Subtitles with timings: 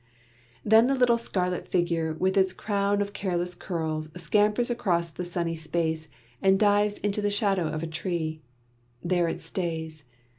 [0.65, 5.55] Then the little scarlet figure with its crown of careless curls scampers across the sunny
[5.55, 6.07] space,
[6.41, 8.41] and dives into the shadow of a tree.
[9.03, 10.03] There it stays.